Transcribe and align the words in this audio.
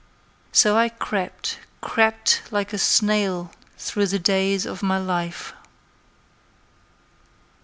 So 0.51 0.75
I 0.75 0.89
crept, 0.89 1.59
crept, 1.79 2.41
like 2.51 2.73
a 2.73 2.79
snail 2.79 3.51
through 3.77 4.07
the 4.07 4.17
days 4.17 4.65
Of 4.65 4.81
my 4.81 4.97
life. 4.97 5.53